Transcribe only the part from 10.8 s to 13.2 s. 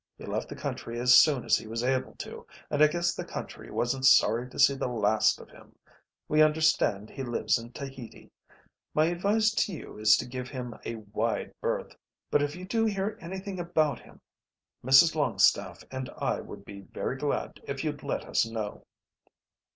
a wide berth, but if you do hear